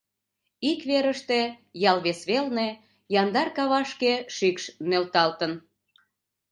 Ик 0.71 0.79
верыште, 0.89 1.41
ял 1.91 1.97
вес 2.05 2.19
велне, 2.29 2.69
яндар 3.21 3.47
кавашке 3.57 4.13
шикш 4.35 4.63
нӧлталтын. 4.89 5.53